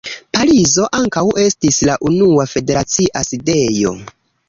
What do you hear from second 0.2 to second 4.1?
Parizo ankaŭ estis la unua federacia sidejo.